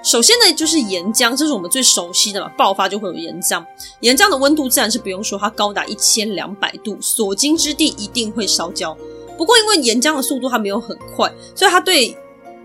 [0.03, 3.63] 首先呢，就是岩浆，这是我们最熟悉的嘛，爆发就会有岩浆。
[4.01, 8.97] 岩浆的温度自然是不用说，它高达一千两百度，所经之地一定会烧焦。
[9.37, 12.17] 不过因为岩浆的速度它没有很快，所以它对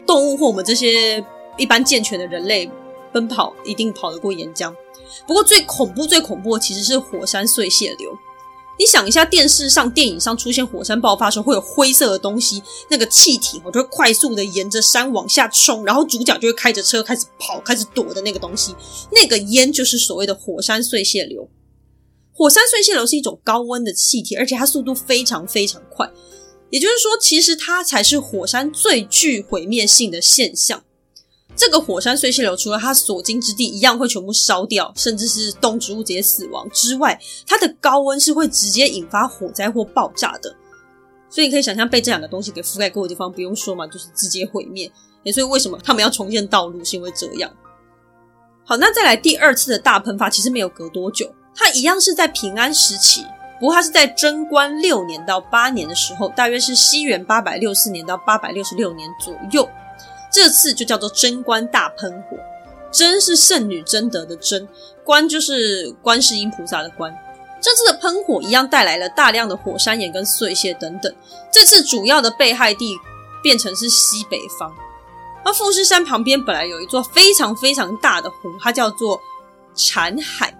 [0.05, 1.23] 动物或我们这些
[1.57, 2.69] 一般健全的人类
[3.11, 4.73] 奔跑一定跑得过岩浆，
[5.27, 8.11] 不过最恐怖、最恐怖的其实是火山碎屑流。
[8.79, 18.75] 你想一下，电视上、电影上出现火山爆发的时候，会有灰色的东西，那个气体哦，就会快速的沿着山往下冲，然后主角就会开着车开始跑、开始躲的那个东西，
[19.11, 21.47] 那个烟就是所谓的火山碎屑流。
[22.33, 26.09] 火山碎屑流是一种高温的气体，而且它速度非常非常快。
[26.73, 30.83] 也就是说，其实它才是火山最具毁灭性的现象。
[31.55, 40.55] 这个火山碎屑流除了它所经之地一样会全部烧掉，甚至是动植物直接死亡之外，它的高温是会直接引发火灾或爆炸的。
[41.29, 44.91] 所以你可以想象，被这两个东西给覆盖过的地方，不用说嘛，就是直接毁灭。
[45.31, 47.55] 所以为什么他们要重建道路，是因为这样。
[48.65, 53.23] 好，那再来第二次的大喷发，其实没有隔多久，它一样是在平安时期。
[53.63, 59.69] 不过，它是在贞观六年到八年的时候，大约是西元八百六四年到八百六十六年左右。
[60.29, 62.35] 这次就叫做贞观大喷火。
[62.91, 64.67] 贞是圣女贞德的贞，
[65.05, 67.17] 观就是观世音菩萨的观。
[67.61, 71.15] 这次的喷火一样带来了大量的火山岩跟碎屑等等。
[71.49, 72.97] 这次主要的被害地
[73.41, 74.75] 变成是西北方。
[75.45, 79.17] 而富士山旁边本来有一座非常非常大的湖，它叫做
[79.73, 80.53] 产海。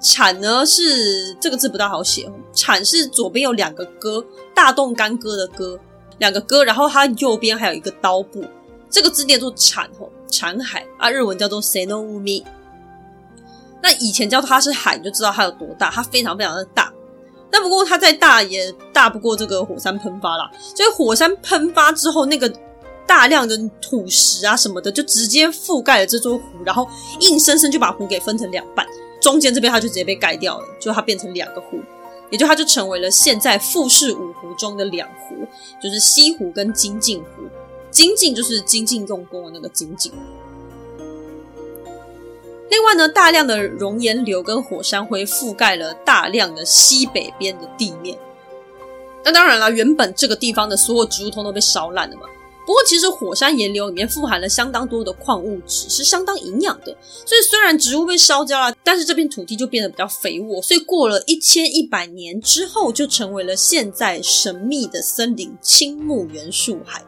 [0.00, 5.78] 产呢是这个字不大好写，产是左边有两个戈，大动干戈的戈，
[6.18, 8.44] 两个戈，然后它右边还有一个刀部，
[8.90, 12.44] 这个字念作产吼，产海啊，日文叫做 Seno-Umi。
[13.82, 16.92] 那以前叫它是海，你就知道它有多大，它非常非常的大。
[17.50, 22.52] 那不过它再大也大不过这个火山喷发啦，所以火山喷发之后那个
[23.06, 26.86] 大量的土石啊什么的，就直接覆盖了这座湖，然后
[27.20, 28.84] 硬生生就把湖给分成两半，
[29.20, 31.80] 中间这边它就直接被盖掉了，就它变成两个湖，
[32.30, 35.46] 也就它就成为了现在富士五湖中的两湖，
[35.82, 37.42] 就是西湖跟精进湖。
[37.90, 40.12] 精进就是精进用功的那个精进。
[42.68, 48.18] 另外呢，大量的熔岩流跟火山灰覆盖了大量的西北边的地面。
[49.24, 52.22] 那当然了，原本这个地方的所有植物通都被烧烂了嘛。
[52.66, 56.86] 不过其实火山岩流里面富含了相当多的矿物质，是相当营养的。
[57.24, 60.60] 所以虽然植物被烧焦了，但是这片土地就变得比较肥沃。
[60.60, 67.00] 所以过了一千一百年之后，就成为了现在神秘的森林——青木原树海。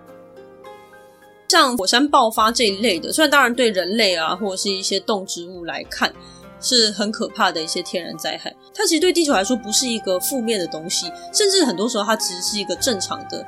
[1.48, 6.14] 像火山爆发这一类的，虽然当然对人类啊，或者是一些动植物来看
[6.60, 13.44] 是很可怕的一些天然灾害，它其实对地球来说不是一个负面的东西，甚至很多时候它其实是一个正常的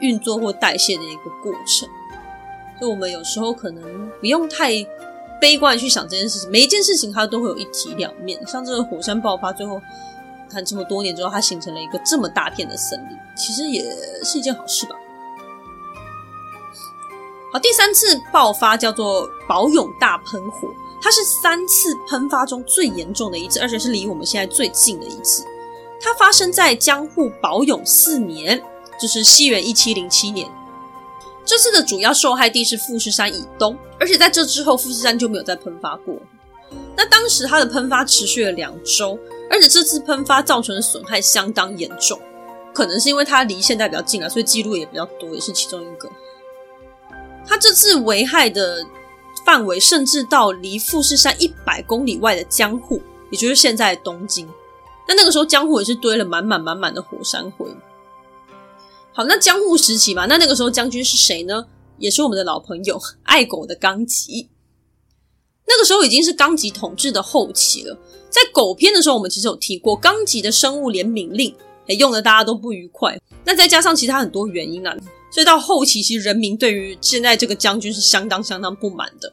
[0.00, 1.88] 运作或代谢的一个过程。
[2.78, 4.70] 所以，我们有时候可能不用太
[5.40, 8.38] 悲观去想这件事情，每一件事情它都会有一体两面。
[8.46, 9.80] 像这个火山爆发，最后
[10.50, 13.82] 看这么多年之后，它形成了一个这么大片的森林，其实也
[14.22, 14.94] 是一件好事吧。
[17.52, 20.68] 好，第三次爆发叫做宝永大喷火，
[21.00, 25.44] 它是三次喷发中最严重的一次，而且是离我们现在最近的一次。
[25.98, 28.62] 它发生在江户宝永四年，
[29.00, 30.48] 就是西元一七零七年。
[31.44, 36.16] 这次的主要受害地是富士山以东，而且在这之后，富士山就没有再喷发过。
[36.96, 39.16] 那当时它的喷发持续了两周，
[39.48, 42.18] 而且这次喷发造成的损害相当严重，
[42.74, 46.10] 可能是因为它离现在比较近啊，所以记录也比较多，也是其中一个。
[47.46, 48.84] 它这次危害的
[49.44, 54.48] 范围甚至到离富士山一百公里外的江户，也就是现在的东京。
[55.06, 57.68] 那那个时候江户也是堆了满满满满的火山灰。
[59.16, 61.64] 好，那江户时期嘛，那那个时候将军是谁呢？
[61.96, 64.50] 也是我们的老朋友爱狗的纲吉。
[65.66, 67.96] 那个时候已经是纲吉统治的后期了。
[68.28, 71.56] 在狗篇的时候，我们其实有提过纲吉的生物怜悯令，
[71.88, 73.18] 哎，用的大家都不愉快。
[73.42, 74.94] 那再加上其他很多原因啊。
[75.32, 79.32] 所以到后期，其实人民对于现在这个将军是相当相当不满的。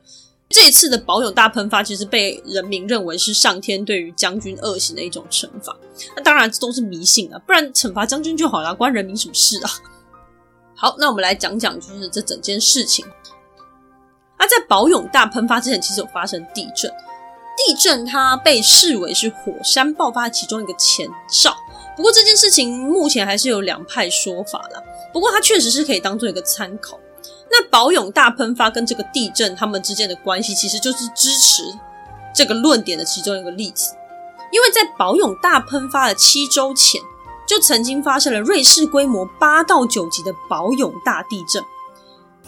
[0.54, 5.76] 这一次的宝永大喷发，其实被人民认为是上天对于将军恶行的一种惩罚。
[6.16, 9.72] 那当然这都是迷信啊，不然惩罚将军就好了，关人民什么事啊？
[10.78, 13.04] 好，那我们来讲讲就是这整件事情。
[14.38, 16.92] 那在宝永大喷发之前，其实有发生地震。
[17.56, 21.56] 地震它被视为是火山爆发其中一个前兆。
[21.96, 24.82] 不过这件事情目前还是有两派说法啦。
[25.14, 27.00] 不过它确实是可以当做一个参考。
[27.52, 31.64] 那宝永大喷发跟这个地震它们之间的关系，其实就是支持
[32.34, 33.94] 这个论点的其中一个例子。
[34.52, 37.02] 因为在宝永大喷发的七周前，
[37.48, 41.64] 就曾经发生了瑞士规模八到九级的宝永大地震。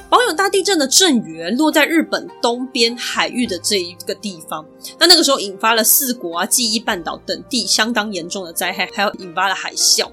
[0.08, 4.64] 宝永大地震的震源落在日本东边海域的这一个地方，
[5.00, 10.08] 那那个时候引发了四国啊、纪伊半岛等地相当严重的灾害，还有引发了海啸。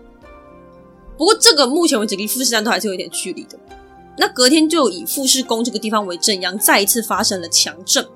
[1.19, 3.59] 不过，这个目前为止离富士山都还是有点距离的。
[4.19, 8.07] 那隔天就以富士宫这个地方为震央，再一次发生了强震，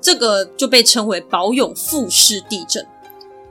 [0.00, 2.86] 这个就被称为宝永富士地震。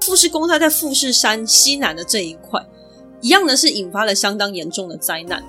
[0.01, 2.65] 富士宫它在富士山西南的这一块，
[3.21, 5.43] 一样的是引发了相当严重的灾难。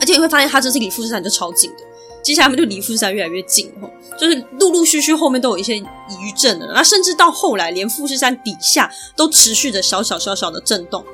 [0.00, 1.78] 而且你会发现，它这次离富士山就超近的，
[2.22, 3.70] 接下来他们就离富士山越来越近，
[4.18, 11.04] 就是陆陆续续后面都有一些余震了，那甚至到后来，连富士山底下都持续着小小小小的震动。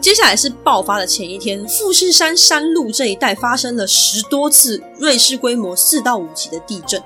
[0.00, 7.02] 接下来是爆发的前一天，富士山山路这一带发生了十多次瑞士规模四到五级的地震。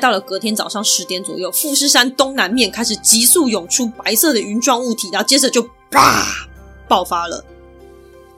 [0.00, 6.48] 到了隔天早上十点左右，富士山东南面开始急速涌出白色的云状物体，然后接着就啪
[6.88, 7.44] 爆发了。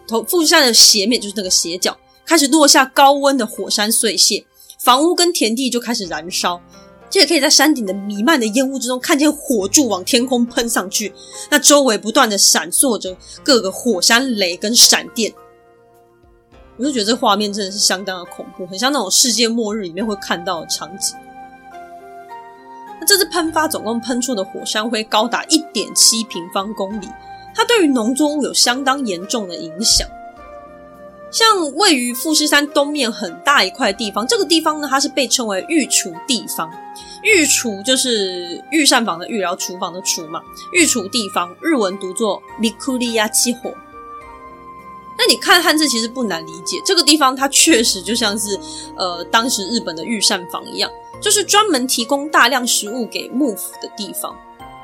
[0.06, 4.46] 头富士山的斜面就是那个斜角，开始落下高温的火山碎屑，
[4.78, 6.60] 房屋跟田地就开始燃烧。
[7.10, 11.12] 这也可以在山顶的弥漫的烟雾之中，看见火柱往天空喷上去，
[11.50, 15.32] 那周围不断的闪烁着各个火山雷跟闪电。
[16.76, 21.16] 我就觉得这画面真的是相当的恐怖，很像那种世界末日里面会看到的场景。
[23.00, 27.08] 那这次喷发总共喷出的火山灰高达一点七平方公里，
[27.54, 30.06] 它对于农作物有相当严重的影响。
[31.30, 36.70] 像位于富士山东面很大一块地方，这个地方呢，它是被称为御厨地方。
[37.22, 40.40] 御厨就是御膳房的御，然后厨房的厨嘛。
[40.72, 43.74] 御厨地方日文读作 mikuriya 7火。
[45.18, 48.58] 那你看汉字其实不难理解，这个地方它确实就像是
[48.96, 50.88] 呃当时日本的御膳房一样，
[51.20, 54.34] 就是专门提供大量食物给幕府的地方，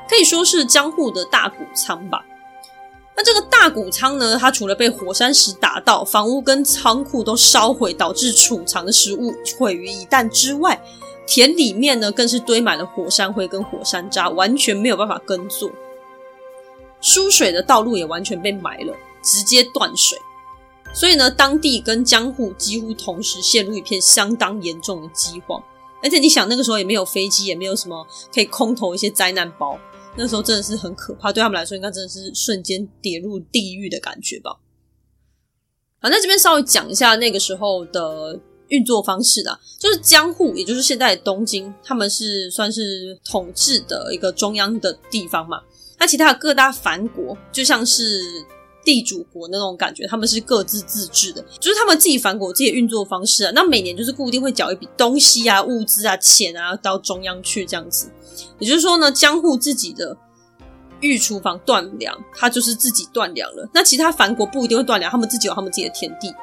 [0.09, 2.23] 可以说是江户的大谷仓吧。
[3.17, 10.81] 那这个大谷仓呢，它除了被火山石打到，房屋跟仓库都烧毁，导致储藏的食物毁于一旦之外，
[11.25, 15.71] 田里面呢更是堆满了火山灰跟火山渣，完全没有办法耕作。
[16.99, 18.93] 输水的道路也完全被埋了，
[19.23, 20.17] 直接断水。
[20.93, 25.61] 所以呢，当地跟江户几乎同时陷入一片相当严重的饥荒。
[26.03, 29.79] 而且你想，那个时候也没有飞机，也没有什么可以空投一些灾难包。
[30.17, 34.51] 那时候真的是很可怕，对他们来说，应该真的是瞬间跌入地狱的感觉吧。
[35.99, 38.39] 好，那这边稍微讲一下那个时候的
[38.69, 45.61] 运作方式啦，就是江户，也就是现在的东京，他们是算是统治的一个中央的地方嘛。
[45.97, 48.21] 那其他的各大藩国，就像是
[48.85, 53.51] 地主国那种感觉，他们是各自自治的，就是他们自己藩国自己的运作方式啊。
[53.53, 58.09] 那每年就是固定会缴一笔东西啊、物资啊、钱啊到中央去这样子。
[58.59, 60.15] 也就是说呢，江户自己的
[61.01, 63.67] 御厨房断粮，他就是自己断粮了。
[63.73, 66.33] 那其他藩国不一定会断粮，他们自己有他们自己的田地。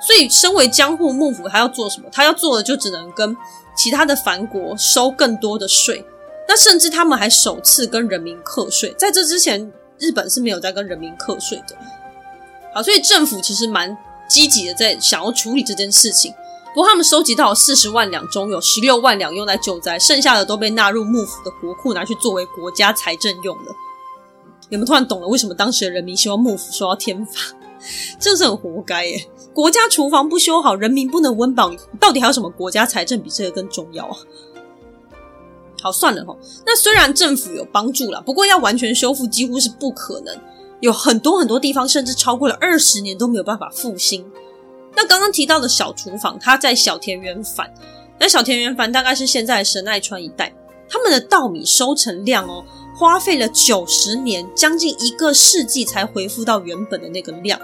[0.00, 2.08] 所以，身为江户幕府，他要做什么？
[2.10, 3.36] 他要做的就只能跟
[3.76, 6.04] 其他的藩国收更多的税。
[6.48, 8.92] 那甚至他们还首次跟人民课税。
[8.98, 9.72] 在这之前，
[10.02, 11.76] 日本是没有在跟人民课税的。
[12.74, 13.96] 好，所以政府其实蛮
[14.28, 16.34] 积极的在想要处理这件事情。
[16.74, 23.76] 不过他们收集到四十万两中，有十六万两用来救灾，剩下的都被纳入幕府的国库，拿去作为国家财政用了。
[24.70, 27.32] 你们突然懂了为什么当时的人民希望幕府受到天罚？
[28.18, 29.26] 真是很活该耶！
[29.52, 34.16] 国家厨房不修好，人民不能温饱，到底还有什么国家财政比这个更重要啊？
[35.82, 36.36] 好，算了齁。
[36.64, 40.34] 那虽然政府有帮助了，不过要完全修复几乎是不可能，
[40.78, 44.24] 有很多很多地方甚至超过了二十年都没有办法复兴。
[44.94, 47.68] 那刚刚提到的小厨房，它在小田原藩。
[48.20, 50.54] 那小田原藩大概是现在神奈川一带，
[50.88, 52.64] 他们的稻米收成量哦，
[52.96, 57.58] 花费了九十年，将近一个世纪才恢复到原本的那个量。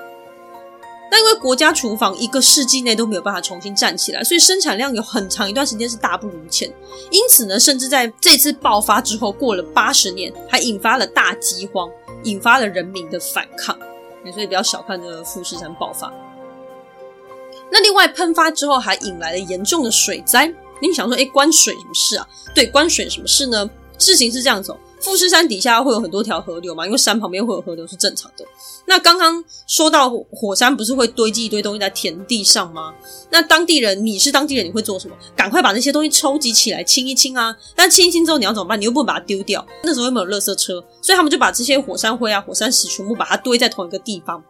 [1.10, 6.68] 那因为国家厨房一个世纪内都没有办法重新站起来，所以生产量有很长一段时间是大不如前。
[7.10, 11.88] 因此呢，甚至在这次爆发之后，过了八十年，还引发了大饥荒，
[12.24, 13.78] 引发了人民的反抗。
[14.32, 16.12] 所以不要小看这个富士山爆发。
[17.70, 20.46] 那另外喷发之后还引来了严重的水灾，
[20.82, 22.28] 你想说，诶，关水什么事啊？
[22.54, 23.68] 对，关水什么事呢？
[23.98, 28.44] 事情是这样子，富士山底下会有很多条河流嘛，因为山旁边会有河流是正常的。
[28.86, 32.92] 那刚刚说到火山不是会堆积一堆东西在田地上吗？
[33.30, 35.16] 那当地人，你是当地人，你会做什么？
[35.36, 37.56] 赶快把那些东西收集起来清一清啊！
[37.76, 38.80] 但清一清之后你要怎么办？
[38.80, 44.42] 你又不能把它丢掉，那时候又没有垃圾车，所以他们就把这些火山灰啊、火山石全部把它堆在同一个地方。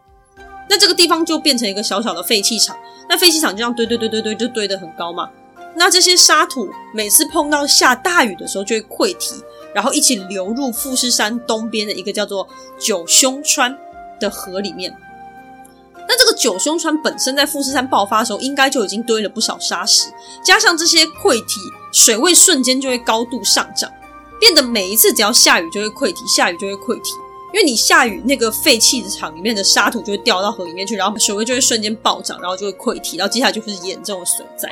[0.71, 2.77] 那这个地方就变成一个小小的废弃场，
[3.09, 5.29] 那废弃场就这样堆堆堆堆堆，就堆得很高嘛。
[5.75, 9.35] 那这些沙土每次碰到下大雨的时候就会溃堤，
[9.75, 12.49] 然后一起流入富士山东边的一个叫做
[12.79, 13.77] 九凶川
[14.21, 14.95] 的河里面。
[16.09, 20.09] 那这个九凶川本身在富士山爆发的时候，应该就已经堆了不少沙石，
[20.43, 21.61] 加上这些溃堤，
[21.93, 23.93] 水位瞬间就会高度上涨，
[24.41, 27.13] 变得每一次只要下雨就会溃堤，下雨就会溃堤。
[27.53, 34.69] 因为你下雨，那个废弃的厂里面的沙土就会掉到河里面去，然后水位就会瞬间暴涨，然后就会溃堤，然后接下来就是严重的水灾。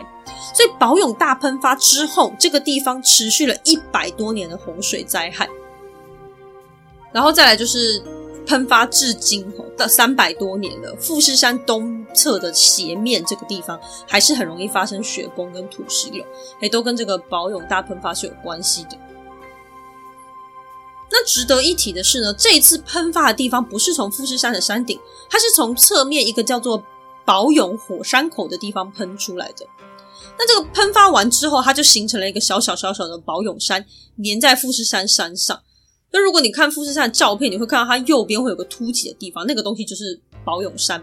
[0.54, 5.48] 所以宝永大喷发之后，这个地方持续了一百多年的洪水灾害。
[7.12, 8.02] 然后再来就是
[8.46, 16.22] 喷发至今到三百多年了，富士山东侧的斜面这个地方还是很容易发生雪崩跟土石流，
[16.60, 18.98] 也都跟这个宝永大喷发是有关系的。
[21.10, 24.98] 那值得一提的是呢，这一次喷发的地方不是从富士山的山顶，
[25.30, 26.82] 它是从侧面一个叫做
[27.24, 29.66] 宝永火山口的地方喷出来的。
[30.38, 33.84] 那这个喷发完之后，它就形成了一个小小小小的宝永山，
[34.24, 35.60] 粘在富士山山上。
[36.12, 41.02] 那如果你看富士山的照片，你会看到它右边会有个凸起的地方，那个东西就是宝永山。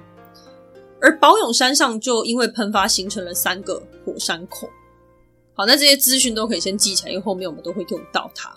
[1.01, 4.69] 而宝永山上就因为喷发形成了三个火山口。
[5.53, 8.55] 好，那这些资讯都可以先记起来，因为后面我们都会用到它。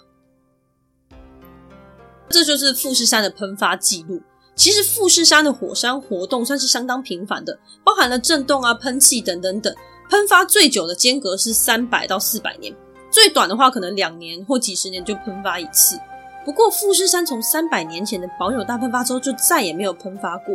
[2.28, 4.20] 这就是富士山的喷发记录。
[4.54, 9.74] 其实富士山的火山活动算是相当频繁的，包含了震动啊、喷气等等等。
[10.08, 12.74] 喷发最久的间隔是三百到四百年，
[13.10, 15.98] 最短的话可能两年或几十年就喷发一次。
[16.44, 20.54] 不过富士山从三百年前的保有大喷发之后就再也没有喷发过。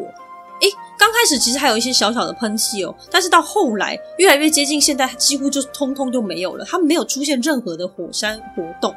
[0.61, 6.63] 诶，刚开始其实还有一些小小的喷气哦，但是到后来越来越接近现代，几乎就通通就没有了。
[6.65, 8.95] 它没有出现任何的火山活动。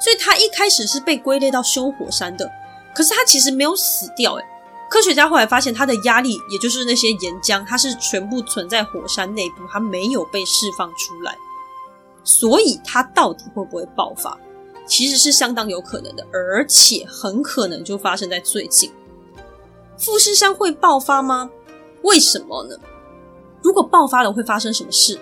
[0.00, 2.50] 所以他一开始是被归类到休火山的，
[2.94, 4.44] 可是他其实没有死掉诶。
[4.90, 11.36] 科学家后来发现，它的压力，也就是那些岩浆，它是全部存在火山内部，它没有被释放出来。
[12.22, 14.38] 所以它到底会不会爆发，
[14.86, 18.92] 其实是相当有可能的，而且很可能就发生在最近。
[19.98, 21.50] 富士山会爆发吗？
[22.02, 22.76] 为什么呢？
[23.62, 25.18] 如果爆发了，会发生什么事？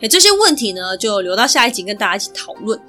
[0.00, 2.80] 哎，这些问题呢，就留到下一集跟大家一起讨论。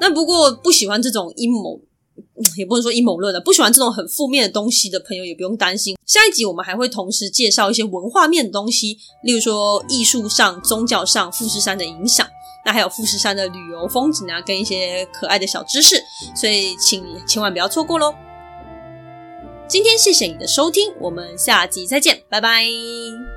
[0.00, 1.80] 那不过不喜欢这种阴谋，
[2.56, 5.96] 也不能说阴谋论的，不喜欢这种很负面的东西的朋友也不用担心。
[6.06, 12.26] 下一集我们还会同时介绍一些文化面的东西，例如说艺术上、宗教上富士山的影响。
[12.62, 16.02] 那还有富士山的旅游风景啊，跟一些可爱的小知识，
[16.36, 18.12] 所以请你千万不要错过喽。
[19.66, 23.29] 今天谢谢你的收听，我们下集再见，拜拜。